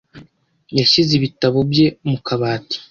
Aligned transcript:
yashyize 0.77 1.11
ibitabo 1.15 1.59
bye 1.71 1.87
mu 2.09 2.17
kabati. 2.25 2.77